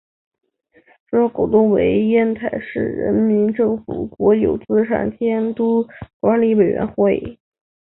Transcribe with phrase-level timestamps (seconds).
[1.07, 5.87] 主要股东为烟台市人民政府国有资产监督
[6.19, 7.37] 管理委员会。